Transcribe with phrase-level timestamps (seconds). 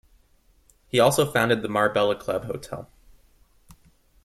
[0.87, 2.89] He also founded the Marbella Club Hotel.